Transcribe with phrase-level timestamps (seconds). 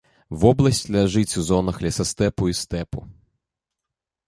[0.43, 3.07] Вобласць ляжыць у зонах лесастэпу і стэпу.